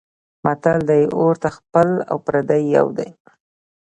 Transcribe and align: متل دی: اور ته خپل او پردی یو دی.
متل 0.43 0.77
دی: 0.89 1.03
اور 1.17 1.35
ته 1.41 1.49
خپل 1.57 1.89
او 2.09 2.17
پردی 2.25 2.61
یو 2.75 2.87
دی. 2.97 3.07